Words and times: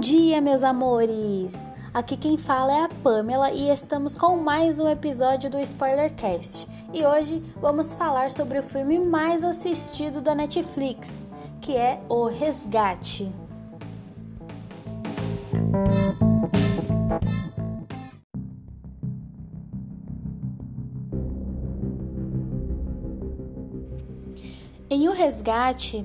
dia, 0.00 0.40
meus 0.40 0.64
amores! 0.64 1.54
Aqui 1.94 2.16
quem 2.16 2.36
fala 2.36 2.72
é 2.72 2.82
a 2.82 2.88
Pamela 2.88 3.52
e 3.52 3.70
estamos 3.70 4.16
com 4.16 4.36
mais 4.36 4.80
um 4.80 4.88
episódio 4.88 5.48
do 5.48 5.60
Spoilercast. 5.60 6.66
E 6.92 7.06
hoje 7.06 7.40
vamos 7.60 7.94
falar 7.94 8.32
sobre 8.32 8.58
o 8.58 8.64
filme 8.64 8.98
mais 8.98 9.44
assistido 9.44 10.20
da 10.20 10.34
Netflix, 10.34 11.24
que 11.60 11.76
é 11.76 12.02
O 12.08 12.24
Resgate. 12.24 13.30
Em 24.90 25.08
O 25.08 25.12
Resgate, 25.12 26.04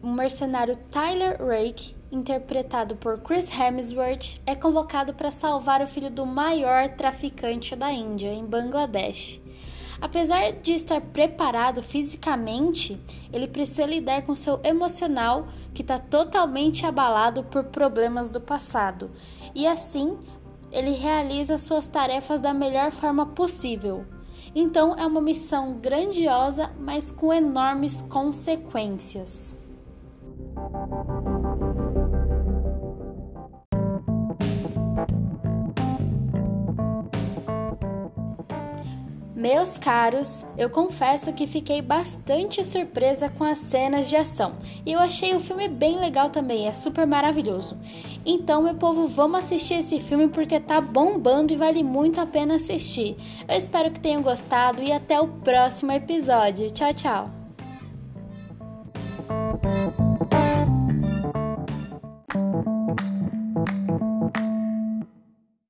o 0.00 0.06
mercenário 0.06 0.76
Tyler 0.88 1.44
Rake 1.44 1.95
interpretado 2.10 2.96
por 2.96 3.18
Chris 3.18 3.50
Hemsworth, 3.50 4.40
é 4.46 4.54
convocado 4.54 5.14
para 5.14 5.30
salvar 5.30 5.82
o 5.82 5.86
filho 5.86 6.10
do 6.10 6.24
maior 6.24 6.88
traficante 6.90 7.74
da 7.74 7.92
Índia, 7.92 8.32
em 8.32 8.44
Bangladesh. 8.44 9.40
Apesar 10.00 10.52
de 10.52 10.74
estar 10.74 11.00
preparado 11.00 11.82
fisicamente, 11.82 13.00
ele 13.32 13.48
precisa 13.48 13.86
lidar 13.86 14.22
com 14.22 14.36
seu 14.36 14.60
emocional, 14.62 15.48
que 15.72 15.82
está 15.82 15.98
totalmente 15.98 16.84
abalado 16.84 17.42
por 17.44 17.64
problemas 17.64 18.30
do 18.30 18.40
passado, 18.40 19.10
e 19.54 19.66
assim 19.66 20.18
ele 20.70 20.90
realiza 20.90 21.58
suas 21.58 21.86
tarefas 21.86 22.40
da 22.40 22.52
melhor 22.52 22.90
forma 22.90 23.26
possível. 23.26 24.04
Então 24.54 24.94
é 24.96 25.06
uma 25.06 25.20
missão 25.20 25.74
grandiosa, 25.74 26.70
mas 26.78 27.10
com 27.10 27.32
enormes 27.32 28.02
consequências. 28.02 29.56
Meus 39.36 39.76
caros, 39.76 40.46
eu 40.56 40.70
confesso 40.70 41.30
que 41.34 41.46
fiquei 41.46 41.82
bastante 41.82 42.64
surpresa 42.64 43.28
com 43.28 43.44
as 43.44 43.58
cenas 43.58 44.08
de 44.08 44.16
ação. 44.16 44.54
E 44.86 44.92
eu 44.92 44.98
achei 44.98 45.34
o 45.34 45.40
filme 45.40 45.68
bem 45.68 46.00
legal 46.00 46.30
também, 46.30 46.66
é 46.66 46.72
super 46.72 47.06
maravilhoso. 47.06 47.76
Então, 48.24 48.62
meu 48.62 48.74
povo, 48.76 49.06
vamos 49.06 49.40
assistir 49.40 49.74
esse 49.74 50.00
filme 50.00 50.28
porque 50.28 50.58
tá 50.58 50.80
bombando 50.80 51.52
e 51.52 51.56
vale 51.56 51.82
muito 51.82 52.18
a 52.18 52.24
pena 52.24 52.54
assistir. 52.54 53.14
Eu 53.46 53.58
espero 53.58 53.90
que 53.90 54.00
tenham 54.00 54.22
gostado 54.22 54.82
e 54.82 54.90
até 54.90 55.20
o 55.20 55.28
próximo 55.28 55.92
episódio. 55.92 56.70
Tchau, 56.70 56.94
tchau. 56.94 57.30